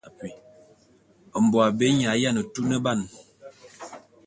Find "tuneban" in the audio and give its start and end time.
2.53-2.99